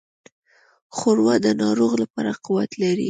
ښوروا 0.95 1.35
د 1.45 1.47
ناروغ 1.61 1.91
لپاره 2.01 2.31
قوت 2.45 2.71
لري. 2.81 2.99